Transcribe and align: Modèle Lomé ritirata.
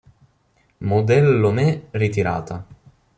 Modèle 0.91 1.29
Lomé 1.29 1.89
ritirata. 1.91 2.57